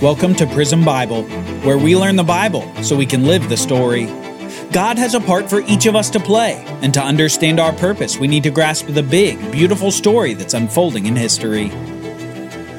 Welcome 0.00 0.34
to 0.36 0.46
Prism 0.46 0.82
Bible, 0.82 1.24
where 1.62 1.76
we 1.76 1.94
learn 1.94 2.16
the 2.16 2.24
Bible 2.24 2.72
so 2.82 2.96
we 2.96 3.04
can 3.04 3.24
live 3.24 3.50
the 3.50 3.56
story. 3.56 4.06
God 4.72 4.96
has 4.96 5.14
a 5.14 5.20
part 5.20 5.50
for 5.50 5.60
each 5.60 5.84
of 5.84 5.94
us 5.94 6.08
to 6.10 6.20
play, 6.20 6.64
and 6.80 6.94
to 6.94 7.02
understand 7.02 7.60
our 7.60 7.72
purpose, 7.74 8.18
we 8.18 8.26
need 8.26 8.44
to 8.44 8.50
grasp 8.50 8.86
the 8.86 9.02
big, 9.02 9.38
beautiful 9.52 9.90
story 9.90 10.32
that's 10.32 10.54
unfolding 10.54 11.04
in 11.04 11.14
history. 11.14 11.68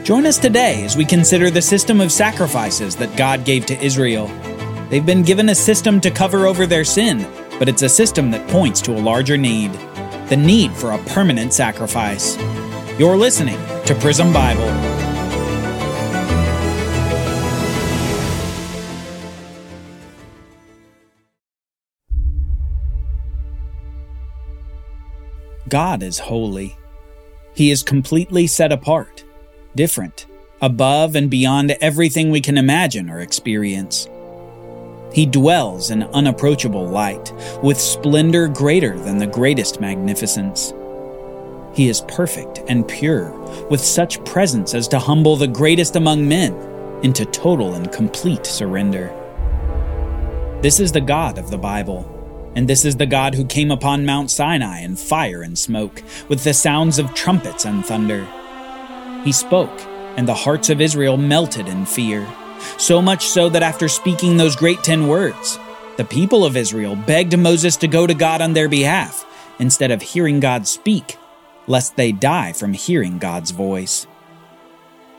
Join 0.04 0.26
us 0.26 0.40
today 0.40 0.84
as 0.84 0.98
we 0.98 1.06
consider 1.06 1.52
the 1.52 1.62
system 1.62 2.02
of 2.02 2.12
sacrifices 2.12 2.96
that 2.96 3.16
God 3.16 3.46
gave 3.46 3.68
to 3.68 3.80
Israel. 3.86 4.28
They've 4.90 5.06
been 5.06 5.22
given 5.22 5.50
a 5.50 5.56
system 5.56 6.02
to 6.02 6.10
cover 6.10 6.48
over 6.48 6.66
their 6.66 6.84
sin, 6.84 7.28
but 7.60 7.70
it's 7.70 7.84
a 7.84 7.90
system 7.90 8.32
that 8.32 8.50
points 8.50 8.82
to 8.82 8.98
a 8.98 9.00
larger 9.00 9.38
need 9.38 9.72
the 10.30 10.36
need 10.36 10.74
for 10.74 10.92
a 10.92 10.98
permanent 11.10 11.54
sacrifice. 11.54 12.36
You're 12.98 13.16
listening 13.16 13.60
to 13.86 13.94
Prism 13.94 14.34
Bible. 14.34 14.95
God 25.68 26.04
is 26.04 26.20
holy. 26.20 26.78
He 27.56 27.72
is 27.72 27.82
completely 27.82 28.46
set 28.46 28.72
apart, 28.72 29.24
different, 29.76 30.28
above 30.62 31.16
and 31.16 31.30
beyond 31.30 31.72
everything 31.82 32.30
we 32.30 32.42
can 32.42 32.58
imagine 32.58 33.10
or 33.10 33.20
experience. 33.20 34.08
He 35.12 35.26
dwells 35.26 35.90
in 35.90 36.04
unapproachable 36.04 36.88
light, 36.88 37.32
with 37.64 37.80
splendor 37.80 38.48
greater 38.48 39.00
than 39.00 39.18
the 39.18 39.28
greatest 39.28 39.80
magnificence. 39.80 40.72
He 41.74 41.90
is 41.90 42.02
perfect 42.02 42.62
and 42.68 42.88
pure, 42.88 43.32
with 43.70 43.82
such 43.82 44.24
presence 44.24 44.76
as 44.76 44.88
to 44.90 45.00
humble 45.00 45.36
the 45.36 45.48
greatest 45.48 45.96
among 45.96 46.28
men 46.28 46.54
into 47.02 47.26
total 47.26 47.74
and 47.74 47.92
complete 47.92 48.46
surrender. 48.46 49.14
This 50.62 50.80
is 50.80 50.92
the 50.92 51.02
God 51.02 51.38
of 51.38 51.50
the 51.50 51.58
Bible, 51.58 52.15
and 52.56 52.68
this 52.68 52.86
is 52.86 52.96
the 52.96 53.06
God 53.06 53.36
who 53.36 53.46
came 53.46 53.70
upon 53.70 54.06
Mount 54.06 54.32
Sinai 54.32 54.82
in 54.82 54.96
fire 54.96 55.42
and 55.42 55.58
smoke, 55.58 56.02
with 56.30 56.44
the 56.44 56.54
sounds 56.54 56.98
of 56.98 57.14
trumpets 57.14 57.66
and 57.66 57.86
thunder. 57.86 58.26
He 59.24 59.32
spoke, 59.32 59.82
and 60.18 60.28
the 60.28 60.34
hearts 60.34 60.70
of 60.70 60.82
Israel 60.82 61.18
melted 61.18 61.68
in 61.68 61.86
fear. 61.86 62.26
So 62.78 63.02
much 63.02 63.28
so 63.28 63.50
that 63.50 63.64
after 63.64 63.88
speaking 63.88 64.38
those 64.38 64.56
great 64.56 64.84
ten 64.84 65.08
words, 65.08 65.60
the 65.98 66.06
people 66.06 66.46
of 66.46 66.58
Israel 66.58 66.96
begged 66.96 67.38
Moses 67.38 67.76
to 67.78 67.88
go 67.88 68.08
to 68.08 68.14
God 68.14 68.42
on 68.42 68.54
their 68.54 68.70
behalf 68.70 69.26
instead 69.60 69.92
of 69.92 70.02
hearing 70.02 70.40
God 70.40 70.68
speak, 70.68 71.18
lest 71.68 71.96
they 71.96 72.12
die 72.12 72.54
from 72.54 72.74
hearing 72.74 73.18
God's 73.18 73.52
voice. 73.52 74.08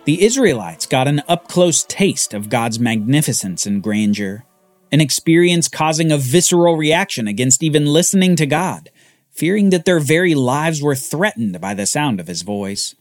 The 0.04 0.22
Israelites 0.22 0.86
got 0.86 1.08
an 1.08 1.22
up 1.26 1.48
close 1.48 1.82
taste 1.82 2.32
of 2.32 2.48
God's 2.48 2.78
magnificence 2.78 3.66
and 3.66 3.82
grandeur, 3.82 4.44
an 4.92 5.00
experience 5.00 5.68
causing 5.68 6.12
a 6.12 6.18
visceral 6.18 6.76
reaction 6.76 7.26
against 7.26 7.62
even 7.62 7.86
listening 7.86 8.36
to 8.36 8.46
God, 8.46 8.90
fearing 9.30 9.70
that 9.70 9.84
their 9.84 10.00
very 10.00 10.34
lives 10.34 10.82
were 10.82 10.94
threatened 10.94 11.60
by 11.60 11.74
the 11.74 11.86
sound 11.86 12.20
of 12.20 12.28
his 12.28 12.42
voice. 12.42 12.94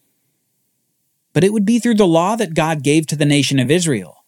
But 1.34 1.44
it 1.44 1.54
would 1.54 1.66
be 1.66 1.80
through 1.80 1.96
the 1.96 2.08
law 2.08 2.36
that 2.36 2.54
God 2.54 2.84
gave 2.84 3.08
to 3.08 3.16
the 3.16 3.26
nation 3.26 3.60
of 3.60 3.72
Israel 3.72 4.26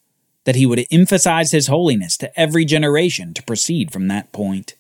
that 0.48 0.56
he 0.56 0.66
would 0.66 0.88
emphasize 0.90 1.52
his 1.52 1.68
holiness 1.68 2.16
to 2.16 2.40
every 2.40 2.64
generation 2.64 3.34
to 3.34 3.44
proceed 3.44 3.92
from 3.92 4.08
that 4.08 4.32
point. 4.32 4.76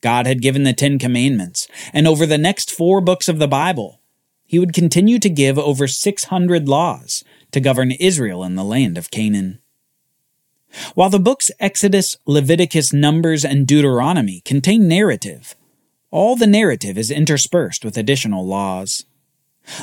God 0.00 0.26
had 0.26 0.42
given 0.42 0.64
the 0.64 0.72
Ten 0.72 0.98
Commandments, 0.98 1.68
and 1.92 2.08
over 2.08 2.26
the 2.26 2.36
next 2.36 2.68
four 2.68 3.00
books 3.00 3.28
of 3.28 3.38
the 3.38 3.46
Bible, 3.46 4.00
he 4.44 4.58
would 4.58 4.74
continue 4.74 5.20
to 5.20 5.30
give 5.30 5.60
over 5.60 5.86
600 5.86 6.68
laws 6.68 7.22
to 7.52 7.60
govern 7.60 7.92
Israel 7.92 8.42
in 8.42 8.56
the 8.56 8.64
land 8.64 8.98
of 8.98 9.12
Canaan. 9.12 9.61
While 10.94 11.10
the 11.10 11.18
books 11.18 11.50
Exodus, 11.60 12.16
Leviticus, 12.26 12.92
Numbers, 12.92 13.44
and 13.44 13.66
Deuteronomy 13.66 14.40
contain 14.44 14.88
narrative, 14.88 15.54
all 16.10 16.36
the 16.36 16.46
narrative 16.46 16.98
is 16.98 17.10
interspersed 17.10 17.84
with 17.84 17.96
additional 17.96 18.46
laws. 18.46 19.06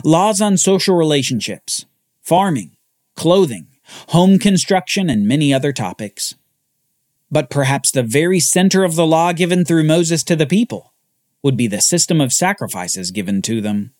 Laws 0.04 0.42
on 0.42 0.58
social 0.58 0.96
relationships, 0.96 1.86
farming, 2.22 2.76
clothing, 3.16 3.68
home 4.10 4.38
construction, 4.38 5.10
and 5.10 5.28
many 5.28 5.54
other 5.54 5.74
topics. 5.74 6.36
But 7.32 7.50
perhaps 7.50 7.92
the 7.92 8.04
very 8.04 8.40
center 8.40 8.84
of 8.84 8.96
the 8.96 9.06
law 9.06 9.34
given 9.34 9.66
through 9.66 9.84
Moses 9.84 10.24
to 10.24 10.36
the 10.36 10.48
people 10.48 10.94
would 11.42 11.56
be 11.56 11.68
the 11.68 11.82
system 11.82 12.20
of 12.20 12.34
sacrifices 12.34 13.12
given 13.12 13.42
to 13.44 13.62
them. 13.62 13.94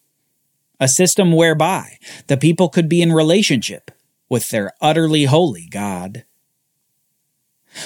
A 0.80 0.88
system 0.88 1.32
whereby 1.32 1.98
the 2.28 2.38
people 2.38 2.70
could 2.70 2.90
be 2.90 3.02
in 3.02 3.12
relationship 3.12 3.92
with 4.30 4.50
their 4.50 4.72
utterly 4.82 5.26
holy 5.26 5.68
God. 5.70 6.26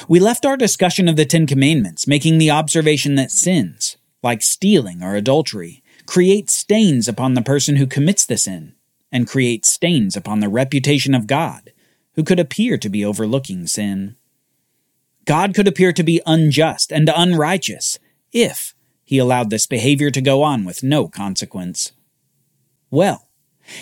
We 0.08 0.20
left 0.20 0.46
our 0.46 0.58
discussion 0.58 1.08
of 1.08 1.16
the 1.16 1.26
Ten 1.26 1.46
Commandments 1.46 2.08
making 2.08 2.38
the 2.38 2.52
observation 2.52 3.16
that 3.16 3.32
sins, 3.32 3.98
like 4.22 4.42
stealing 4.42 5.04
or 5.04 5.16
adultery, 5.16 5.84
create 6.06 6.50
stains 6.50 7.08
upon 7.08 7.34
the 7.34 7.42
person 7.42 7.76
who 7.76 7.88
commits 7.88 8.26
the 8.26 8.38
sin, 8.38 8.76
and 9.12 9.28
create 9.28 9.66
stains 9.66 10.16
upon 10.16 10.40
the 10.40 10.50
reputation 10.50 11.14
of 11.14 11.28
God 11.28 11.72
who 12.16 12.24
could 12.24 12.40
appear 12.40 12.78
to 12.78 12.90
be 12.90 13.04
overlooking 13.04 13.68
sin. 13.68 14.16
God 15.26 15.54
could 15.54 15.68
appear 15.68 15.94
to 15.94 16.04
be 16.04 16.22
unjust 16.26 16.92
and 16.92 17.10
unrighteous 17.16 18.00
if 18.32 18.74
he 19.04 19.18
allowed 19.18 19.50
this 19.50 19.68
behavior 19.68 20.12
to 20.12 20.22
go 20.22 20.44
on 20.44 20.66
with 20.66 20.84
no 20.84 21.08
consequence. 21.08 21.92
Well, 22.90 23.30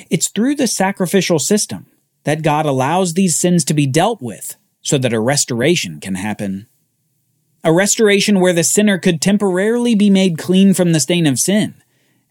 it's 0.09 0.29
through 0.29 0.55
the 0.55 0.67
sacrificial 0.67 1.39
system 1.39 1.87
that 2.23 2.43
God 2.43 2.65
allows 2.65 3.13
these 3.13 3.37
sins 3.37 3.65
to 3.65 3.73
be 3.73 3.87
dealt 3.87 4.21
with 4.21 4.55
so 4.81 4.97
that 4.97 5.13
a 5.13 5.19
restoration 5.19 5.99
can 5.99 6.15
happen. 6.15 6.67
A 7.63 7.71
restoration 7.71 8.39
where 8.39 8.53
the 8.53 8.63
sinner 8.63 8.97
could 8.97 9.21
temporarily 9.21 9.95
be 9.95 10.09
made 10.09 10.37
clean 10.37 10.73
from 10.73 10.91
the 10.91 10.99
stain 10.99 11.27
of 11.27 11.39
sin, 11.39 11.75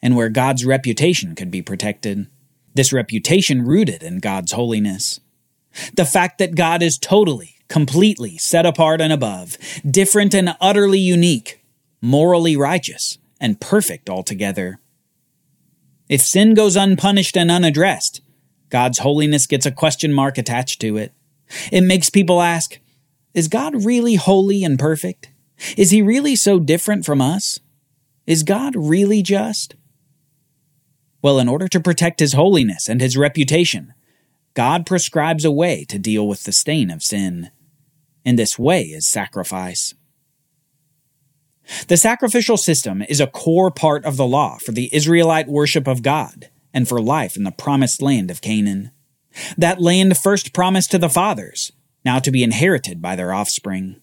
and 0.02 0.16
where 0.16 0.28
God's 0.28 0.64
reputation 0.64 1.34
could 1.34 1.50
be 1.50 1.62
protected. 1.62 2.26
This 2.74 2.92
reputation 2.92 3.64
rooted 3.64 4.02
in 4.02 4.18
God's 4.18 4.52
holiness. 4.52 5.20
The 5.94 6.04
fact 6.04 6.38
that 6.38 6.56
God 6.56 6.82
is 6.82 6.98
totally, 6.98 7.56
completely 7.68 8.38
set 8.38 8.66
apart 8.66 9.00
and 9.00 9.12
above, 9.12 9.56
different 9.88 10.34
and 10.34 10.56
utterly 10.60 10.98
unique, 10.98 11.64
morally 12.00 12.56
righteous, 12.56 13.18
and 13.40 13.60
perfect 13.60 14.10
altogether. 14.10 14.80
If 16.08 16.22
sin 16.22 16.54
goes 16.54 16.74
unpunished 16.74 17.36
and 17.36 17.50
unaddressed, 17.52 18.20
God's 18.68 18.98
holiness 18.98 19.46
gets 19.46 19.66
a 19.66 19.70
question 19.70 20.12
mark 20.12 20.38
attached 20.38 20.80
to 20.80 20.96
it. 20.96 21.12
It 21.72 21.82
makes 21.82 22.10
people 22.10 22.40
ask, 22.40 22.78
is 23.34 23.48
God 23.48 23.84
really 23.84 24.16
holy 24.16 24.64
and 24.64 24.78
perfect? 24.78 25.30
Is 25.76 25.90
he 25.90 26.02
really 26.02 26.36
so 26.36 26.58
different 26.58 27.04
from 27.04 27.20
us? 27.20 27.60
Is 28.26 28.42
God 28.42 28.74
really 28.76 29.22
just? 29.22 29.74
Well, 31.22 31.38
in 31.38 31.48
order 31.48 31.68
to 31.68 31.80
protect 31.80 32.20
his 32.20 32.32
holiness 32.32 32.88
and 32.88 33.00
his 33.00 33.16
reputation, 33.16 33.92
God 34.54 34.86
prescribes 34.86 35.44
a 35.44 35.50
way 35.50 35.84
to 35.88 35.98
deal 35.98 36.26
with 36.26 36.44
the 36.44 36.52
stain 36.52 36.90
of 36.90 37.02
sin. 37.02 37.50
And 38.24 38.38
this 38.38 38.58
way 38.58 38.82
is 38.82 39.06
sacrifice. 39.06 39.94
The 41.86 41.96
sacrificial 41.96 42.56
system 42.56 43.02
is 43.02 43.20
a 43.20 43.26
core 43.26 43.70
part 43.70 44.04
of 44.04 44.16
the 44.16 44.26
law 44.26 44.58
for 44.58 44.72
the 44.72 44.90
Israelite 44.92 45.46
worship 45.46 45.86
of 45.86 46.02
God 46.02 46.50
and 46.74 46.88
for 46.88 47.00
life 47.00 47.36
in 47.36 47.44
the 47.44 47.52
promised 47.52 48.02
land 48.02 48.30
of 48.30 48.40
Canaan. 48.40 48.90
That 49.56 49.80
land 49.80 50.16
first 50.16 50.52
promised 50.52 50.90
to 50.90 50.98
the 50.98 51.08
fathers, 51.08 51.72
now 52.04 52.18
to 52.18 52.30
be 52.30 52.42
inherited 52.42 53.00
by 53.00 53.16
their 53.16 53.32
offspring. 53.32 54.00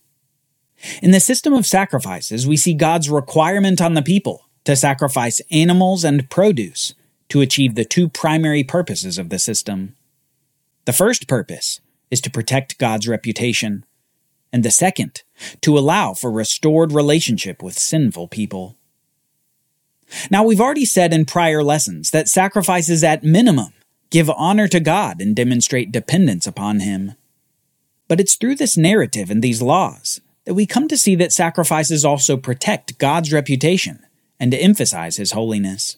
In 1.02 1.12
the 1.12 1.20
system 1.20 1.54
of 1.54 1.66
sacrifices, 1.66 2.48
we 2.48 2.58
see 2.58 2.74
God's 2.74 3.10
requirement 3.10 3.82
on 3.82 3.94
the 3.94 4.02
people 4.02 4.48
to 4.64 4.76
sacrifice 4.76 5.42
animals 5.52 6.04
and 6.04 6.30
produce 6.30 6.94
to 7.30 7.42
achieve 7.42 7.76
the 7.76 7.86
two 7.86 8.08
primary 8.08 8.64
purposes 8.64 9.18
of 9.18 9.30
the 9.30 9.40
system. 9.40 9.96
The 10.86 10.94
first 10.94 11.28
purpose 11.28 11.82
is 12.10 12.22
to 12.22 12.32
protect 12.32 12.78
God's 12.78 13.08
reputation, 13.08 13.86
and 14.54 14.64
the 14.64 14.72
second, 14.72 15.24
to 15.62 15.78
allow 15.78 16.14
for 16.14 16.32
restored 16.32 16.92
relationship 16.92 17.62
with 17.62 17.78
sinful 17.78 18.30
people. 18.30 18.78
Now, 20.32 20.44
we've 20.44 20.62
already 20.62 20.86
said 20.86 21.14
in 21.14 21.26
prior 21.26 21.64
lessons 21.64 22.12
that 22.12 22.30
sacrifices 22.30 23.04
at 23.04 23.24
minimum 23.24 23.74
give 24.10 24.30
honor 24.30 24.68
to 24.68 24.80
God 24.80 25.22
and 25.22 25.36
demonstrate 25.36 25.92
dependence 25.92 26.48
upon 26.48 26.80
Him. 26.80 27.14
But 28.08 28.20
it's 28.20 28.36
through 28.36 28.56
this 28.56 28.78
narrative 28.78 29.30
and 29.30 29.44
these 29.44 29.62
laws 29.62 30.22
that 30.46 30.54
we 30.54 30.66
come 30.66 30.88
to 30.88 30.98
see 30.98 31.16
that 31.16 31.34
sacrifices 31.34 32.06
also 32.06 32.38
protect 32.38 32.98
God's 32.98 33.34
reputation 33.34 34.06
and 34.40 34.52
to 34.52 34.58
emphasize 34.58 35.18
His 35.18 35.32
holiness. 35.32 35.98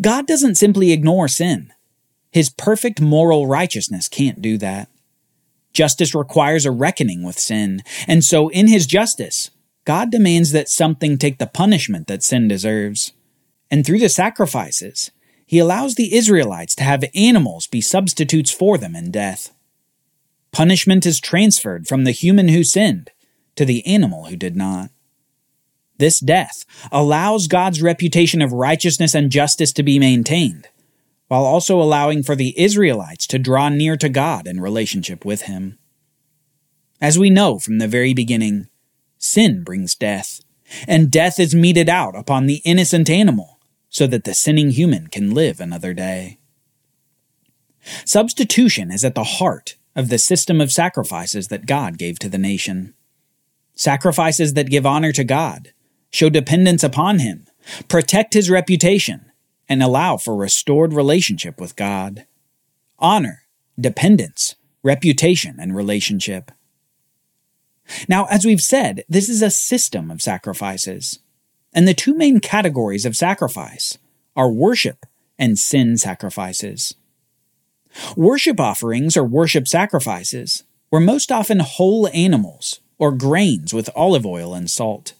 God 0.00 0.26
doesn't 0.26 0.56
simply 0.56 0.92
ignore 0.92 1.28
sin. 1.28 1.72
His 2.32 2.50
perfect 2.50 3.00
moral 3.00 3.46
righteousness 3.46 4.08
can't 4.08 4.40
do 4.40 4.56
that. 4.58 4.88
Justice 5.72 6.14
requires 6.14 6.66
a 6.66 6.70
reckoning 6.70 7.22
with 7.22 7.38
sin, 7.38 7.82
and 8.08 8.24
so 8.24 8.48
in 8.48 8.66
his 8.66 8.86
justice, 8.86 9.50
God 9.84 10.10
demands 10.10 10.52
that 10.52 10.68
something 10.68 11.16
take 11.16 11.38
the 11.38 11.46
punishment 11.46 12.06
that 12.08 12.22
sin 12.22 12.48
deserves. 12.48 13.12
And 13.70 13.86
through 13.86 14.00
the 14.00 14.08
sacrifices, 14.08 15.10
he 15.50 15.58
allows 15.58 15.96
the 15.96 16.14
Israelites 16.14 16.76
to 16.76 16.84
have 16.84 17.02
animals 17.12 17.66
be 17.66 17.80
substitutes 17.80 18.52
for 18.52 18.78
them 18.78 18.94
in 18.94 19.10
death. 19.10 19.52
Punishment 20.52 21.04
is 21.04 21.18
transferred 21.18 21.88
from 21.88 22.04
the 22.04 22.12
human 22.12 22.46
who 22.46 22.62
sinned 22.62 23.10
to 23.56 23.64
the 23.64 23.84
animal 23.84 24.26
who 24.26 24.36
did 24.36 24.54
not. 24.54 24.90
This 25.98 26.20
death 26.20 26.64
allows 26.92 27.48
God's 27.48 27.82
reputation 27.82 28.40
of 28.40 28.52
righteousness 28.52 29.12
and 29.12 29.28
justice 29.28 29.72
to 29.72 29.82
be 29.82 29.98
maintained, 29.98 30.68
while 31.26 31.44
also 31.44 31.82
allowing 31.82 32.22
for 32.22 32.36
the 32.36 32.54
Israelites 32.56 33.26
to 33.26 33.36
draw 33.40 33.68
near 33.70 33.96
to 33.96 34.08
God 34.08 34.46
in 34.46 34.60
relationship 34.60 35.24
with 35.24 35.42
Him. 35.42 35.80
As 37.00 37.18
we 37.18 37.28
know 37.28 37.58
from 37.58 37.78
the 37.78 37.88
very 37.88 38.14
beginning, 38.14 38.68
sin 39.18 39.64
brings 39.64 39.96
death, 39.96 40.42
and 40.86 41.10
death 41.10 41.40
is 41.40 41.56
meted 41.56 41.88
out 41.88 42.14
upon 42.14 42.46
the 42.46 42.62
innocent 42.64 43.10
animal 43.10 43.59
so 43.90 44.06
that 44.06 44.24
the 44.24 44.34
sinning 44.34 44.70
human 44.70 45.08
can 45.08 45.34
live 45.34 45.60
another 45.60 45.92
day. 45.92 46.38
Substitution 48.04 48.90
is 48.90 49.04
at 49.04 49.14
the 49.14 49.24
heart 49.24 49.76
of 49.96 50.08
the 50.08 50.18
system 50.18 50.60
of 50.60 50.70
sacrifices 50.70 51.48
that 51.48 51.66
God 51.66 51.98
gave 51.98 52.18
to 52.20 52.28
the 52.28 52.38
nation. 52.38 52.94
Sacrifices 53.74 54.54
that 54.54 54.70
give 54.70 54.86
honor 54.86 55.12
to 55.12 55.24
God, 55.24 55.72
show 56.10 56.30
dependence 56.30 56.84
upon 56.84 57.18
Him, 57.18 57.46
protect 57.88 58.34
His 58.34 58.50
reputation, 58.50 59.32
and 59.68 59.82
allow 59.82 60.16
for 60.16 60.36
restored 60.36 60.92
relationship 60.92 61.60
with 61.60 61.76
God. 61.76 62.26
Honor, 62.98 63.42
dependence, 63.78 64.54
reputation, 64.82 65.56
and 65.58 65.74
relationship. 65.74 66.52
Now, 68.08 68.26
as 68.26 68.44
we've 68.44 68.60
said, 68.60 69.04
this 69.08 69.28
is 69.28 69.42
a 69.42 69.50
system 69.50 70.10
of 70.10 70.22
sacrifices. 70.22 71.18
And 71.72 71.86
the 71.86 71.94
two 71.94 72.14
main 72.14 72.40
categories 72.40 73.06
of 73.06 73.16
sacrifice 73.16 73.98
are 74.36 74.50
worship 74.50 75.06
and 75.38 75.58
sin 75.58 75.96
sacrifices. 75.96 76.94
Worship 78.16 78.60
offerings 78.60 79.16
or 79.16 79.24
worship 79.24 79.66
sacrifices 79.66 80.64
were 80.90 81.00
most 81.00 81.30
often 81.32 81.60
whole 81.60 82.08
animals 82.08 82.80
or 82.98 83.12
grains 83.12 83.72
with 83.72 83.90
olive 83.94 84.26
oil 84.26 84.54
and 84.54 84.70
salt. 84.70 85.14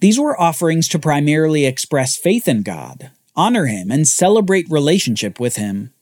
These 0.00 0.20
were 0.20 0.40
offerings 0.40 0.88
to 0.88 0.98
primarily 0.98 1.66
express 1.66 2.16
faith 2.16 2.46
in 2.46 2.62
God, 2.62 3.10
honor 3.34 3.66
Him, 3.66 3.90
and 3.90 4.06
celebrate 4.06 4.70
relationship 4.70 5.40
with 5.40 5.56
Him. 5.56 5.92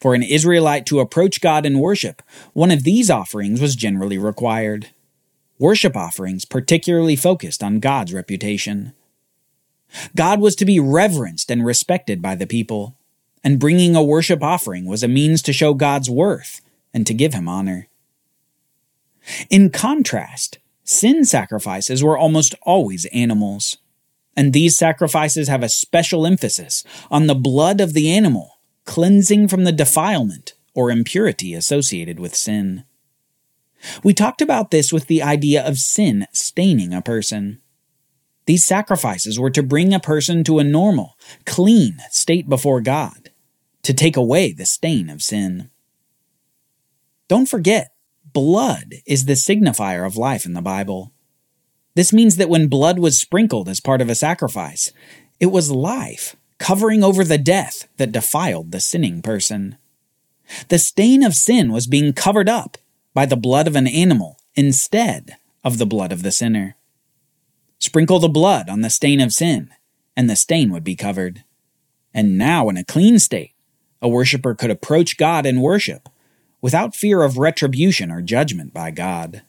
For 0.00 0.14
an 0.14 0.22
Israelite 0.22 0.86
to 0.86 1.00
approach 1.00 1.40
God 1.40 1.66
in 1.66 1.78
worship, 1.78 2.22
one 2.52 2.70
of 2.70 2.84
these 2.84 3.10
offerings 3.10 3.60
was 3.60 3.76
generally 3.76 4.18
required. 4.18 4.88
Worship 5.58 5.96
offerings 5.96 6.44
particularly 6.44 7.16
focused 7.16 7.62
on 7.62 7.80
God's 7.80 8.12
reputation. 8.12 8.92
God 10.14 10.40
was 10.40 10.54
to 10.56 10.64
be 10.64 10.78
reverenced 10.78 11.50
and 11.50 11.64
respected 11.64 12.22
by 12.22 12.34
the 12.34 12.46
people, 12.46 12.94
and 13.42 13.58
bringing 13.58 13.96
a 13.96 14.02
worship 14.02 14.42
offering 14.42 14.86
was 14.86 15.02
a 15.02 15.08
means 15.08 15.42
to 15.42 15.52
show 15.52 15.74
God's 15.74 16.08
worth 16.08 16.60
and 16.94 17.06
to 17.06 17.14
give 17.14 17.34
him 17.34 17.48
honor. 17.48 17.88
In 19.50 19.70
contrast, 19.70 20.58
sin 20.84 21.24
sacrifices 21.24 22.02
were 22.02 22.16
almost 22.16 22.54
always 22.62 23.06
animals, 23.06 23.78
and 24.36 24.52
these 24.52 24.78
sacrifices 24.78 25.48
have 25.48 25.62
a 25.62 25.68
special 25.68 26.26
emphasis 26.26 26.84
on 27.10 27.26
the 27.26 27.34
blood 27.34 27.80
of 27.80 27.94
the 27.94 28.10
animal, 28.10 28.58
cleansing 28.84 29.48
from 29.48 29.64
the 29.64 29.72
defilement 29.72 30.54
or 30.74 30.90
impurity 30.90 31.54
associated 31.54 32.20
with 32.20 32.34
sin. 32.34 32.84
We 34.02 34.14
talked 34.14 34.42
about 34.42 34.70
this 34.70 34.92
with 34.92 35.06
the 35.06 35.22
idea 35.22 35.66
of 35.66 35.78
sin 35.78 36.26
staining 36.32 36.92
a 36.92 37.02
person. 37.02 37.60
These 38.46 38.64
sacrifices 38.64 39.38
were 39.38 39.50
to 39.50 39.62
bring 39.62 39.92
a 39.92 40.00
person 40.00 40.42
to 40.44 40.58
a 40.58 40.64
normal, 40.64 41.16
clean 41.44 41.98
state 42.10 42.48
before 42.48 42.80
God, 42.80 43.30
to 43.82 43.92
take 43.92 44.16
away 44.16 44.52
the 44.52 44.66
stain 44.66 45.10
of 45.10 45.22
sin. 45.22 45.70
Don't 47.28 47.48
forget, 47.48 47.92
blood 48.32 48.94
is 49.06 49.26
the 49.26 49.34
signifier 49.34 50.06
of 50.06 50.16
life 50.16 50.46
in 50.46 50.54
the 50.54 50.62
Bible. 50.62 51.12
This 51.94 52.12
means 52.12 52.36
that 52.36 52.48
when 52.48 52.68
blood 52.68 52.98
was 52.98 53.20
sprinkled 53.20 53.68
as 53.68 53.80
part 53.80 54.00
of 54.00 54.08
a 54.08 54.14
sacrifice, 54.14 54.92
it 55.40 55.46
was 55.46 55.70
life 55.70 56.36
covering 56.58 57.04
over 57.04 57.24
the 57.24 57.38
death 57.38 57.88
that 57.98 58.12
defiled 58.12 58.72
the 58.72 58.80
sinning 58.80 59.20
person. 59.20 59.76
The 60.68 60.78
stain 60.78 61.22
of 61.22 61.34
sin 61.34 61.70
was 61.70 61.86
being 61.86 62.12
covered 62.12 62.48
up 62.48 62.78
by 63.18 63.26
the 63.26 63.36
blood 63.36 63.66
of 63.66 63.74
an 63.74 63.88
animal 63.88 64.38
instead 64.54 65.34
of 65.64 65.78
the 65.78 65.84
blood 65.84 66.12
of 66.12 66.22
the 66.22 66.30
sinner. 66.30 66.76
Sprinkle 67.80 68.20
the 68.20 68.28
blood 68.28 68.68
on 68.68 68.82
the 68.82 68.88
stain 68.88 69.20
of 69.20 69.32
sin, 69.32 69.70
and 70.16 70.30
the 70.30 70.36
stain 70.36 70.70
would 70.70 70.84
be 70.84 70.94
covered. 70.94 71.42
And 72.14 72.38
now, 72.38 72.68
in 72.68 72.76
a 72.76 72.84
clean 72.84 73.18
state, 73.18 73.54
a 74.00 74.08
worshiper 74.08 74.54
could 74.54 74.70
approach 74.70 75.16
God 75.16 75.46
in 75.46 75.60
worship 75.60 76.08
without 76.60 76.94
fear 76.94 77.22
of 77.22 77.38
retribution 77.38 78.12
or 78.12 78.22
judgment 78.22 78.72
by 78.72 78.92
God. 78.92 79.42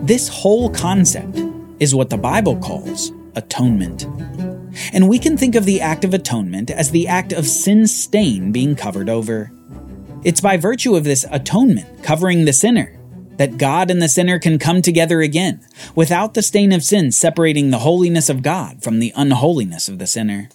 This 0.00 0.28
whole 0.28 0.70
concept 0.70 1.38
is 1.78 1.94
what 1.94 2.08
the 2.08 2.16
Bible 2.16 2.56
calls 2.56 3.12
atonement. 3.34 4.06
And 4.92 5.08
we 5.08 5.18
can 5.18 5.36
think 5.36 5.54
of 5.54 5.64
the 5.64 5.80
act 5.80 6.04
of 6.04 6.14
atonement 6.14 6.70
as 6.70 6.90
the 6.90 7.06
act 7.08 7.32
of 7.32 7.46
sin's 7.46 7.94
stain 7.94 8.52
being 8.52 8.76
covered 8.76 9.08
over. 9.08 9.52
It's 10.24 10.40
by 10.40 10.56
virtue 10.56 10.94
of 10.96 11.04
this 11.04 11.24
atonement 11.30 12.02
covering 12.02 12.44
the 12.44 12.52
sinner 12.52 12.98
that 13.38 13.56
God 13.56 13.90
and 13.90 14.02
the 14.02 14.08
sinner 14.08 14.38
can 14.38 14.58
come 14.58 14.82
together 14.82 15.20
again, 15.20 15.64
without 15.94 16.34
the 16.34 16.42
stain 16.42 16.72
of 16.72 16.82
sin 16.82 17.12
separating 17.12 17.70
the 17.70 17.78
holiness 17.78 18.28
of 18.28 18.42
God 18.42 18.82
from 18.82 18.98
the 18.98 19.12
unholiness 19.16 19.88
of 19.88 19.98
the 19.98 20.08
sinner. 20.08 20.48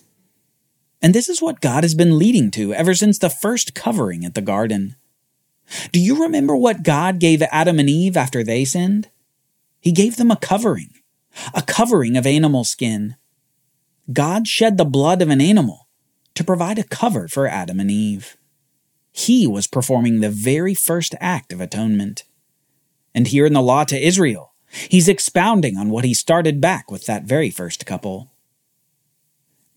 And 1.01 1.15
this 1.15 1.29
is 1.29 1.41
what 1.41 1.61
God 1.61 1.83
has 1.83 1.95
been 1.95 2.19
leading 2.19 2.51
to 2.51 2.73
ever 2.73 2.93
since 2.93 3.17
the 3.17 3.29
first 3.29 3.73
covering 3.73 4.25
at 4.25 4.35
the 4.35 4.41
garden. 4.41 4.95
Do 5.91 5.99
you 5.99 6.21
remember 6.21 6.55
what 6.55 6.83
God 6.83 7.19
gave 7.19 7.41
Adam 7.41 7.79
and 7.79 7.89
Eve 7.89 8.17
after 8.17 8.43
they 8.43 8.65
sinned? 8.65 9.09
He 9.79 9.91
gave 9.91 10.17
them 10.17 10.31
a 10.31 10.35
covering, 10.35 10.89
a 11.53 11.61
covering 11.61 12.17
of 12.17 12.27
animal 12.27 12.63
skin. 12.63 13.15
God 14.11 14.47
shed 14.47 14.77
the 14.77 14.85
blood 14.85 15.21
of 15.21 15.29
an 15.29 15.39
animal 15.39 15.87
to 16.35 16.43
provide 16.43 16.77
a 16.77 16.83
cover 16.83 17.27
for 17.27 17.47
Adam 17.47 17.79
and 17.79 17.89
Eve. 17.89 18.35
He 19.11 19.47
was 19.47 19.67
performing 19.67 20.19
the 20.19 20.29
very 20.29 20.73
first 20.73 21.15
act 21.21 21.53
of 21.53 21.61
atonement. 21.61 22.23
And 23.15 23.27
here 23.27 23.45
in 23.45 23.53
the 23.53 23.61
law 23.61 23.83
to 23.85 24.07
Israel, 24.07 24.53
he's 24.89 25.07
expounding 25.07 25.77
on 25.77 25.89
what 25.89 26.03
he 26.03 26.13
started 26.13 26.59
back 26.59 26.91
with 26.91 27.05
that 27.05 27.23
very 27.23 27.49
first 27.49 27.85
couple. 27.85 28.31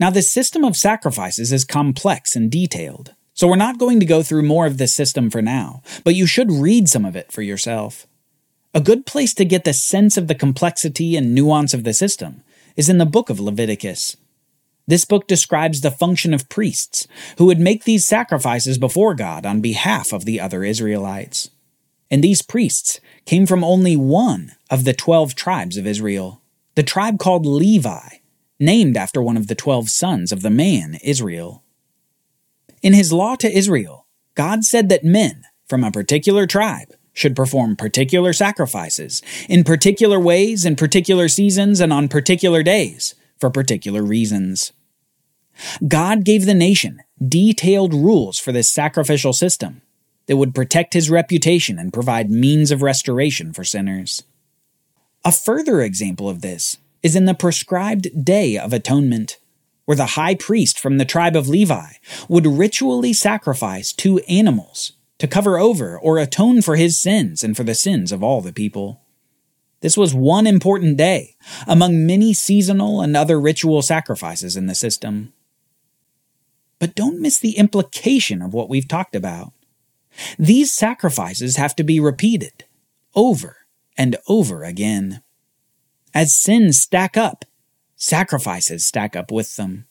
Now, 0.01 0.11
this 0.11 0.33
system 0.33 0.65
of 0.65 0.77
sacrifices 0.77 1.53
is 1.53 1.65
complex 1.65 2.35
and 2.35 2.51
detailed, 2.51 3.15
so 3.33 3.47
we're 3.47 3.57
not 3.57 3.79
going 3.79 4.01
to 4.01 4.07
go 4.07 4.23
through 4.23 4.43
more 4.43 4.67
of 4.67 4.79
this 4.79 4.95
system 4.95 5.31
for 5.31 5.41
now, 5.41 5.83
but 6.05 6.15
you 6.15 6.27
should 6.27 6.51
read 6.51 6.89
some 6.89 7.05
of 7.05 7.17
it 7.17 7.31
for 7.31 7.43
yourself. 7.43 8.07
A 8.75 8.81
good 8.81 9.07
place 9.07 9.33
to 9.35 9.45
get 9.45 9.65
the 9.65 9.73
sense 9.73 10.17
of 10.17 10.27
the 10.27 10.35
complexity 10.35 11.17
and 11.17 11.35
nuance 11.35 11.73
of 11.73 11.85
the 11.85 11.95
system 11.95 12.43
is 12.77 12.91
in 12.91 12.99
the 12.99 13.07
book 13.07 13.31
of 13.31 13.41
Leviticus. 13.41 14.17
This 14.87 15.05
book 15.05 15.27
describes 15.27 15.81
the 15.81 15.91
function 15.91 16.33
of 16.33 16.49
priests 16.49 17.09
who 17.39 17.47
would 17.47 17.59
make 17.59 17.85
these 17.85 18.05
sacrifices 18.05 18.79
before 18.79 19.15
God 19.15 19.45
on 19.45 19.61
behalf 19.61 20.13
of 20.13 20.25
the 20.25 20.41
other 20.41 20.63
Israelites. 20.63 21.51
And 22.09 22.23
these 22.23 22.41
priests 22.41 23.01
came 23.25 23.47
from 23.47 23.65
only 23.65 23.97
one 23.97 24.53
of 24.71 24.85
the 24.85 24.93
twelve 24.93 25.35
tribes 25.35 25.77
of 25.77 25.87
Israel, 25.89 26.41
the 26.77 26.85
tribe 26.85 27.19
called 27.19 27.45
Levi, 27.45 28.19
named 28.61 28.97
after 28.97 29.21
one 29.21 29.37
of 29.37 29.49
the 29.49 29.57
twelve 29.57 29.89
sons 29.89 30.31
of 30.31 30.43
the 30.43 30.51
man 30.51 30.99
Israel. 31.03 31.65
In 32.81 32.93
his 32.93 33.13
law 33.13 33.35
to 33.37 33.51
Israel, 33.51 34.07
God 34.37 34.65
said 34.65 34.89
that 34.91 35.03
men 35.03 35.45
from 35.67 35.83
a 35.83 35.91
particular 35.91 36.47
tribe 36.47 36.95
should 37.13 37.35
perform 37.35 37.75
particular 37.75 38.33
sacrifices 38.33 39.21
in 39.49 39.65
particular 39.65 40.21
ways, 40.21 40.65
in 40.65 40.77
particular 40.77 41.29
seasons, 41.29 41.81
and 41.81 41.93
on 41.93 42.07
particular 42.07 42.63
days 42.63 43.17
for 43.41 43.51
particular 43.51 44.03
reasons. 44.03 44.73
God 45.87 46.25
gave 46.25 46.47
the 46.47 46.55
nation 46.55 47.03
detailed 47.27 47.95
rules 47.95 48.39
for 48.39 48.53
this 48.53 48.69
sacrificial 48.69 49.33
system 49.33 49.83
that 50.27 50.37
would 50.37 50.55
protect 50.55 50.95
his 50.95 51.11
reputation 51.11 51.79
and 51.79 51.93
provide 51.93 52.31
means 52.31 52.71
of 52.71 52.83
restoration 52.83 53.53
for 53.53 53.65
sinners. 53.65 54.23
A 55.25 55.33
further 55.33 55.81
example 55.81 56.29
of 56.29 56.41
this 56.41 56.79
is 57.03 57.17
in 57.17 57.25
the 57.25 57.35
prescribed 57.35 58.25
Day 58.25 58.59
of 58.59 58.73
Atonement, 58.73 59.39
where 59.85 59.97
the 59.97 60.07
high 60.07 60.35
priest 60.35 60.79
from 60.79 60.99
the 60.99 61.05
tribe 61.05 61.37
of 61.37 61.49
Levi 61.49 61.93
would 62.29 62.47
ritually 62.47 63.13
sacrifice 63.13 63.93
two 63.93 64.19
animals 64.29 64.93
to 65.19 65.29
cover 65.29 65.59
over 65.59 65.99
or 65.99 66.19
atone 66.19 66.61
for 66.61 66.77
his 66.77 67.01
sins 67.01 67.43
and 67.43 67.57
for 67.57 67.65
the 67.65 67.75
sins 67.75 68.13
of 68.13 68.23
all 68.23 68.41
the 68.41 68.53
people. 68.53 69.01
This 69.81 69.97
was 69.97 70.15
one 70.15 70.47
important 70.47 70.97
day 70.97 71.37
among 71.67 72.07
many 72.07 72.35
seasonal 72.35 73.01
and 73.01 73.17
other 73.17 73.41
ritual 73.41 73.83
sacrifices 73.83 74.57
in 74.57 74.67
the 74.67 74.75
system. 74.75 75.33
But 76.79 76.95
don't 76.95 77.21
miss 77.21 77.39
the 77.39 77.57
implication 77.57 78.43
of 78.43 78.53
what 78.53 78.69
we've 78.69 78.89
talked 78.89 79.17
about. 79.17 79.53
These 80.39 80.73
sacrifices 80.73 81.57
have 81.57 81.77
to 81.77 81.85
be 81.85 82.01
repeated 82.01 82.65
over 83.15 83.59
and 83.97 84.17
over 84.29 84.65
again. 84.65 85.23
As 86.15 86.35
sins 86.35 86.81
stack 86.81 87.17
up, 87.17 87.45
sacrifices 87.97 88.87
stack 88.87 89.17
up 89.17 89.31
with 89.31 89.57
them. 89.57 89.87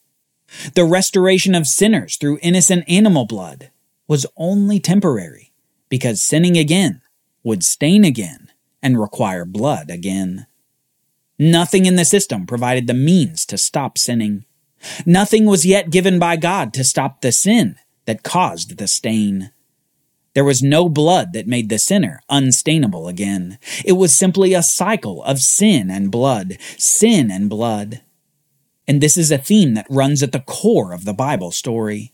The 0.73 0.85
restoration 0.85 1.55
of 1.55 1.67
sinners 1.67 2.17
through 2.17 2.39
innocent 2.41 2.85
animal 2.87 3.25
blood 3.25 3.71
was 4.07 4.25
only 4.37 4.79
temporary 4.79 5.51
because 5.89 6.21
sinning 6.21 6.57
again 6.57 7.01
would 7.43 7.63
stain 7.63 8.03
again 8.03 8.51
and 8.81 8.99
require 8.99 9.45
blood 9.45 9.89
again. 9.89 10.45
Nothing 11.37 11.85
in 11.85 11.95
the 11.95 12.05
system 12.05 12.45
provided 12.45 12.87
the 12.87 12.93
means 12.93 13.45
to 13.47 13.57
stop 13.57 13.97
sinning. 13.97 14.45
Nothing 15.05 15.45
was 15.45 15.65
yet 15.65 15.89
given 15.89 16.19
by 16.19 16.35
God 16.35 16.73
to 16.73 16.83
stop 16.83 17.21
the 17.21 17.31
sin 17.31 17.75
that 18.05 18.23
caused 18.23 18.77
the 18.77 18.87
stain. 18.87 19.51
There 20.33 20.43
was 20.43 20.61
no 20.61 20.89
blood 20.89 21.31
that 21.33 21.47
made 21.47 21.69
the 21.69 21.79
sinner 21.79 22.21
unstainable 22.29 23.07
again. 23.07 23.57
It 23.85 23.93
was 23.93 24.17
simply 24.17 24.53
a 24.53 24.61
cycle 24.61 25.23
of 25.23 25.39
sin 25.39 25.89
and 25.89 26.11
blood, 26.11 26.57
sin 26.77 27.31
and 27.31 27.49
blood. 27.49 28.01
And 28.87 29.01
this 29.01 29.17
is 29.17 29.31
a 29.31 29.37
theme 29.37 29.73
that 29.75 29.87
runs 29.89 30.21
at 30.21 30.33
the 30.33 30.41
core 30.41 30.93
of 30.93 31.05
the 31.05 31.13
Bible 31.13 31.51
story. 31.51 32.11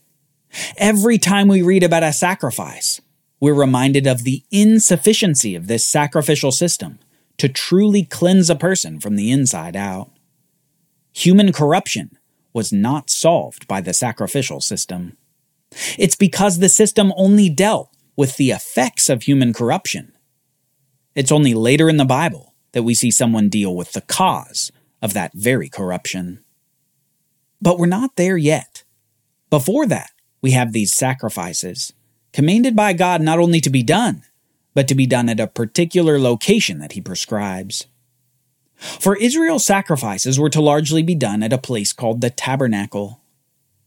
Every 0.76 1.18
time 1.18 1.48
we 1.48 1.62
read 1.62 1.82
about 1.82 2.04
a 2.04 2.12
sacrifice, 2.12 3.00
we're 3.40 3.54
reminded 3.54 4.06
of 4.06 4.22
the 4.22 4.44
insufficiency 4.52 5.56
of 5.56 5.66
this 5.66 5.86
sacrificial 5.86 6.52
system 6.52 7.00
to 7.38 7.48
truly 7.48 8.04
cleanse 8.04 8.48
a 8.48 8.54
person 8.54 9.00
from 9.00 9.16
the 9.16 9.32
inside 9.32 9.74
out. 9.74 10.10
Human 11.12 11.52
corruption 11.52 12.16
was 12.52 12.72
not 12.72 13.10
solved 13.10 13.66
by 13.66 13.80
the 13.80 13.94
sacrificial 13.94 14.60
system. 14.60 15.16
It's 15.98 16.16
because 16.16 16.58
the 16.58 16.68
system 16.68 17.12
only 17.16 17.48
dealt 17.48 17.90
with 18.16 18.36
the 18.36 18.50
effects 18.50 19.08
of 19.08 19.22
human 19.22 19.52
corruption. 19.52 20.12
It's 21.14 21.32
only 21.32 21.54
later 21.54 21.88
in 21.88 21.96
the 21.96 22.04
Bible 22.04 22.54
that 22.72 22.82
we 22.82 22.94
see 22.94 23.10
someone 23.10 23.48
deal 23.48 23.74
with 23.74 23.92
the 23.92 24.00
cause 24.02 24.70
of 25.00 25.14
that 25.14 25.32
very 25.34 25.68
corruption. 25.68 26.42
But 27.60 27.78
we're 27.78 27.86
not 27.86 28.16
there 28.16 28.36
yet. 28.36 28.84
Before 29.50 29.86
that, 29.86 30.10
we 30.40 30.52
have 30.52 30.72
these 30.72 30.94
sacrifices, 30.94 31.92
commanded 32.32 32.74
by 32.74 32.92
God 32.92 33.20
not 33.20 33.38
only 33.38 33.60
to 33.60 33.70
be 33.70 33.82
done, 33.82 34.24
but 34.74 34.88
to 34.88 34.94
be 34.94 35.06
done 35.06 35.28
at 35.28 35.40
a 35.40 35.46
particular 35.46 36.18
location 36.18 36.78
that 36.78 36.92
He 36.92 37.00
prescribes. 37.00 37.86
For 38.82 39.16
Israel, 39.16 39.58
sacrifices 39.58 40.38
were 40.38 40.50
to 40.50 40.60
largely 40.60 41.02
be 41.02 41.14
done 41.14 41.42
at 41.42 41.52
a 41.52 41.58
place 41.58 41.92
called 41.92 42.20
the 42.20 42.30
tabernacle. 42.30 43.20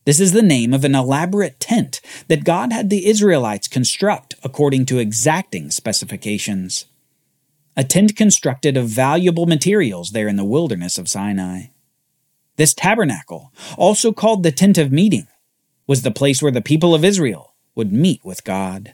This 0.06 0.20
is 0.20 0.32
the 0.32 0.42
name 0.42 0.74
of 0.74 0.86
an 0.86 0.96
elaborate 0.96 1.60
tent 1.60 2.00
that 2.28 2.44
God 2.44 2.72
had 2.72 2.90
the 2.90 3.08
Israelites 3.08 3.68
construct 3.68 4.36
according 4.44 4.86
to 4.86 5.00
exacting 5.00 5.72
specifications. 5.72 6.86
A 7.76 7.84
tent 7.84 8.16
constructed 8.16 8.78
of 8.78 8.88
valuable 8.88 9.48
materials 9.48 10.12
there 10.12 10.30
in 10.30 10.38
the 10.38 10.46
wilderness 10.46 10.98
of 10.98 11.10
Sinai. 11.10 11.68
This 12.56 12.74
tabernacle, 12.74 13.52
also 13.78 14.14
called 14.14 14.44
the 14.44 14.52
tent 14.52 14.78
of 14.78 14.92
meeting, 14.92 15.28
was 15.88 16.04
the 16.04 16.12
place 16.12 16.42
where 16.42 16.54
the 16.54 16.62
people 16.62 16.96
of 16.96 17.04
Israel 17.04 17.54
would 17.76 17.92
meet 17.92 18.24
with 18.24 18.46
God. 18.46 18.94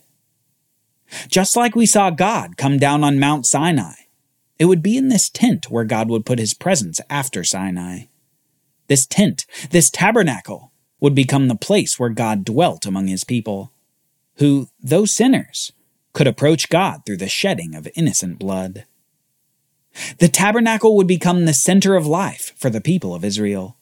Just 1.28 1.56
like 1.56 1.76
we 1.76 1.86
saw 1.86 2.10
God 2.10 2.58
come 2.58 2.80
down 2.80 3.04
on 3.04 3.20
Mount 3.20 3.46
Sinai, 3.46 3.94
it 4.62 4.66
would 4.66 4.84
be 4.84 4.96
in 4.96 5.08
this 5.08 5.28
tent 5.28 5.72
where 5.72 5.84
God 5.84 6.08
would 6.12 6.24
put 6.24 6.38
his 6.38 6.54
presence 6.54 7.02
after 7.10 7.44
Sinai. 7.44 8.02
This 8.86 9.08
tent, 9.08 9.48
this 9.72 9.90
tabernacle, 9.90 10.72
would 11.00 11.16
become 11.16 11.48
the 11.48 11.56
place 11.56 11.98
where 11.98 12.12
God 12.12 12.46
dwelt 12.46 12.86
among 12.86 13.08
his 13.08 13.24
people, 13.24 13.74
who, 14.36 14.68
though 14.80 15.06
sinners, 15.06 15.72
could 16.14 16.28
approach 16.28 16.70
God 16.70 17.08
through 17.08 17.18
the 17.18 17.28
shedding 17.28 17.74
of 17.74 17.88
innocent 17.96 18.38
blood. 18.38 18.86
The 20.20 20.28
tabernacle 20.28 20.96
would 20.96 21.08
become 21.08 21.46
the 21.46 21.56
center 21.56 21.96
of 21.96 22.06
life 22.06 22.54
for 22.56 22.70
the 22.70 22.82
people 22.82 23.16
of 23.16 23.26
Israel. 23.26 23.78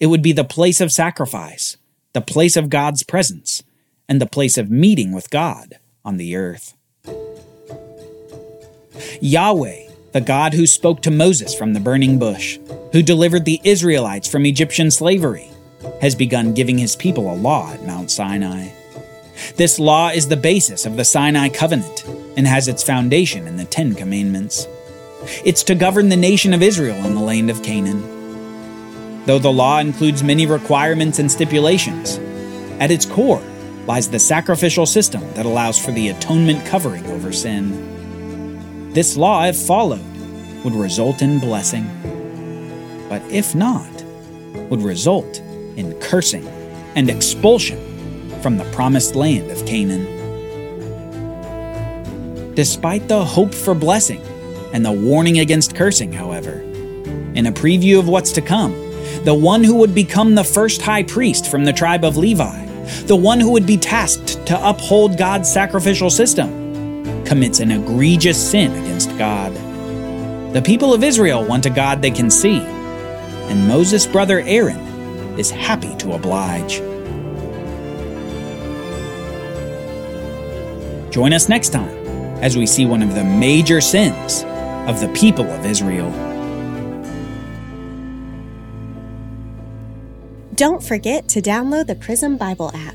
It 0.00 0.06
would 0.06 0.22
be 0.22 0.32
the 0.32 0.42
place 0.42 0.80
of 0.80 0.90
sacrifice, 0.90 1.76
the 2.14 2.22
place 2.22 2.56
of 2.56 2.70
God's 2.70 3.02
presence, 3.02 3.62
and 4.08 4.22
the 4.22 4.26
place 4.26 4.56
of 4.56 4.70
meeting 4.70 5.12
with 5.12 5.28
God 5.28 5.78
on 6.02 6.16
the 6.16 6.34
earth. 6.34 6.74
Yahweh, 9.20 9.83
the 10.14 10.20
God 10.20 10.54
who 10.54 10.64
spoke 10.64 11.02
to 11.02 11.10
Moses 11.10 11.56
from 11.56 11.72
the 11.72 11.80
burning 11.80 12.20
bush, 12.20 12.60
who 12.92 13.02
delivered 13.02 13.44
the 13.44 13.60
Israelites 13.64 14.28
from 14.28 14.46
Egyptian 14.46 14.92
slavery, 14.92 15.50
has 16.00 16.14
begun 16.14 16.54
giving 16.54 16.78
his 16.78 16.94
people 16.94 17.28
a 17.28 17.34
law 17.34 17.72
at 17.72 17.84
Mount 17.84 18.12
Sinai. 18.12 18.68
This 19.56 19.80
law 19.80 20.10
is 20.10 20.28
the 20.28 20.36
basis 20.36 20.86
of 20.86 20.96
the 20.96 21.04
Sinai 21.04 21.48
covenant 21.48 22.04
and 22.36 22.46
has 22.46 22.68
its 22.68 22.84
foundation 22.84 23.48
in 23.48 23.56
the 23.56 23.64
Ten 23.64 23.92
Commandments. 23.92 24.68
It's 25.44 25.64
to 25.64 25.74
govern 25.74 26.10
the 26.10 26.16
nation 26.16 26.54
of 26.54 26.62
Israel 26.62 27.04
in 27.04 27.16
the 27.16 27.20
land 27.20 27.50
of 27.50 27.64
Canaan. 27.64 29.24
Though 29.26 29.40
the 29.40 29.50
law 29.50 29.80
includes 29.80 30.22
many 30.22 30.46
requirements 30.46 31.18
and 31.18 31.30
stipulations, 31.30 32.18
at 32.78 32.92
its 32.92 33.04
core 33.04 33.42
lies 33.88 34.08
the 34.08 34.20
sacrificial 34.20 34.86
system 34.86 35.22
that 35.34 35.44
allows 35.44 35.76
for 35.76 35.90
the 35.90 36.10
atonement 36.10 36.64
covering 36.66 37.04
over 37.06 37.32
sin. 37.32 37.93
This 38.94 39.16
law, 39.16 39.44
if 39.44 39.56
followed, 39.56 40.04
would 40.62 40.72
result 40.72 41.20
in 41.20 41.40
blessing, 41.40 41.84
but 43.08 43.20
if 43.28 43.52
not, 43.52 43.90
would 44.70 44.82
result 44.82 45.40
in 45.74 45.98
cursing 45.98 46.46
and 46.94 47.10
expulsion 47.10 47.80
from 48.40 48.56
the 48.56 48.62
promised 48.66 49.16
land 49.16 49.50
of 49.50 49.66
Canaan. 49.66 50.06
Despite 52.54 53.08
the 53.08 53.24
hope 53.24 53.52
for 53.52 53.74
blessing 53.74 54.22
and 54.72 54.86
the 54.86 54.92
warning 54.92 55.40
against 55.40 55.74
cursing, 55.74 56.12
however, 56.12 56.60
in 57.34 57.46
a 57.46 57.52
preview 57.52 57.98
of 57.98 58.06
what's 58.08 58.30
to 58.30 58.40
come, 58.40 58.74
the 59.24 59.34
one 59.34 59.64
who 59.64 59.74
would 59.74 59.96
become 59.96 60.36
the 60.36 60.44
first 60.44 60.80
high 60.80 61.02
priest 61.02 61.50
from 61.50 61.64
the 61.64 61.72
tribe 61.72 62.04
of 62.04 62.16
Levi, 62.16 62.64
the 63.06 63.16
one 63.16 63.40
who 63.40 63.50
would 63.50 63.66
be 63.66 63.76
tasked 63.76 64.46
to 64.46 64.68
uphold 64.68 65.18
God's 65.18 65.52
sacrificial 65.52 66.10
system, 66.10 66.63
commits 67.24 67.60
an 67.60 67.70
egregious 67.70 68.50
sin 68.50 68.72
against 68.72 69.16
God. 69.18 69.52
The 70.54 70.62
people 70.62 70.94
of 70.94 71.02
Israel 71.02 71.44
want 71.44 71.66
a 71.66 71.70
God 71.70 72.00
they 72.00 72.10
can 72.10 72.30
see, 72.30 72.60
and 72.60 73.66
Moses' 73.66 74.06
brother 74.06 74.40
Aaron 74.40 74.78
is 75.38 75.50
happy 75.50 75.94
to 75.96 76.12
oblige. 76.12 76.80
Join 81.12 81.32
us 81.32 81.48
next 81.48 81.70
time 81.70 81.96
as 82.42 82.56
we 82.56 82.66
see 82.66 82.86
one 82.86 83.02
of 83.02 83.14
the 83.14 83.24
major 83.24 83.80
sins 83.80 84.44
of 84.88 85.00
the 85.00 85.08
people 85.14 85.46
of 85.46 85.64
Israel. 85.64 86.10
Don't 90.54 90.82
forget 90.82 91.26
to 91.30 91.42
download 91.42 91.88
the 91.88 91.96
Prism 91.96 92.36
Bible 92.36 92.70
app, 92.74 92.94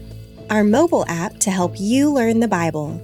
our 0.50 0.64
mobile 0.64 1.04
app 1.08 1.40
to 1.40 1.52
help 1.52 1.74
you 1.78 2.10
learn 2.10 2.40
the 2.40 2.48
Bible. 2.48 3.04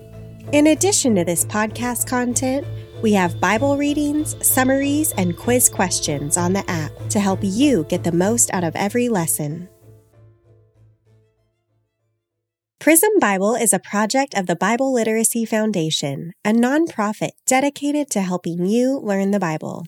In 0.52 0.68
addition 0.68 1.16
to 1.16 1.26
this 1.26 1.44
podcast 1.44 2.08
content, 2.08 2.68
we 3.02 3.14
have 3.14 3.42
Bible 3.42 3.78
readings, 3.78 4.36
summaries, 4.46 5.12
and 5.18 5.36
quiz 5.36 5.70
questions 5.70 6.38
on 6.38 6.54
the 6.54 6.70
app 6.70 6.92
to 7.10 7.20
help 7.20 7.40
you 7.42 7.84
get 7.86 8.04
the 8.04 8.12
most 8.12 8.54
out 8.54 8.64
of 8.64 8.76
every 8.76 9.10
lesson. 9.10 9.68
Prism 12.80 13.10
Bible 13.20 13.56
is 13.56 13.74
a 13.74 13.80
project 13.80 14.36
of 14.36 14.46
the 14.46 14.56
Bible 14.56 14.94
Literacy 14.94 15.46
Foundation, 15.46 16.34
a 16.46 16.52
nonprofit 16.52 17.32
dedicated 17.48 18.12
to 18.12 18.22
helping 18.22 18.68
you 18.68 19.00
learn 19.00 19.32
the 19.32 19.40
Bible. 19.40 19.88